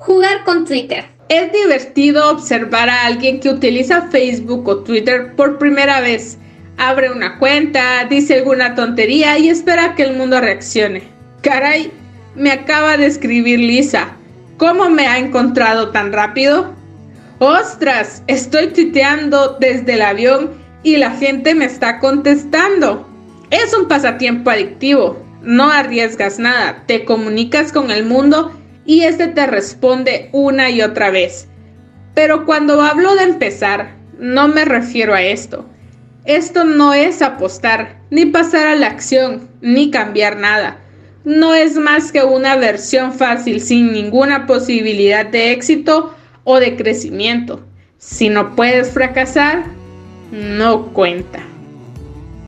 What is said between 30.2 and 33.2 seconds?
una y otra vez. Pero cuando hablo